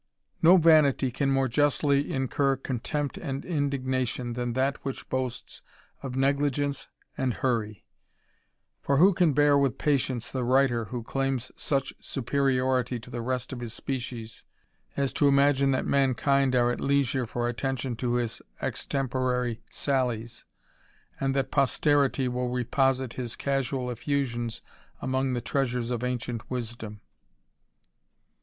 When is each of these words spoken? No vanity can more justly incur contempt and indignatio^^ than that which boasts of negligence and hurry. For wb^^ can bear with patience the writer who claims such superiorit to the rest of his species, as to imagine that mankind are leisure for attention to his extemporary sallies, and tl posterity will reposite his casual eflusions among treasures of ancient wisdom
No 0.41 0.57
vanity 0.57 1.11
can 1.11 1.29
more 1.29 1.47
justly 1.47 2.11
incur 2.11 2.55
contempt 2.55 3.19
and 3.19 3.43
indignatio^^ 3.43 4.33
than 4.33 4.53
that 4.53 4.83
which 4.83 5.07
boasts 5.09 5.61
of 6.01 6.15
negligence 6.15 6.87
and 7.15 7.35
hurry. 7.35 7.85
For 8.81 8.97
wb^^ 8.97 9.15
can 9.15 9.33
bear 9.33 9.59
with 9.59 9.77
patience 9.77 10.31
the 10.31 10.43
writer 10.43 10.85
who 10.85 11.03
claims 11.03 11.51
such 11.55 11.93
superiorit 11.99 12.99
to 12.99 13.11
the 13.11 13.21
rest 13.21 13.53
of 13.53 13.59
his 13.59 13.75
species, 13.75 14.43
as 14.97 15.13
to 15.13 15.27
imagine 15.27 15.69
that 15.69 15.85
mankind 15.85 16.55
are 16.55 16.75
leisure 16.75 17.27
for 17.27 17.47
attention 17.47 17.95
to 17.97 18.15
his 18.15 18.41
extemporary 18.59 19.61
sallies, 19.69 20.45
and 21.19 21.35
tl 21.35 21.51
posterity 21.51 22.27
will 22.27 22.49
reposite 22.49 23.13
his 23.13 23.35
casual 23.35 23.85
eflusions 23.85 24.61
among 24.99 25.39
treasures 25.41 25.91
of 25.91 26.03
ancient 26.03 26.49
wisdom 26.49 27.01